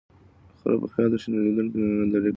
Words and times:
خره 0.61 0.77
په 0.81 0.87
خیال 0.93 1.07
کی 1.09 1.13
د 1.13 1.15
شنېلیو 1.21 1.55
نندارې 1.57 2.19
کړې 2.23 2.29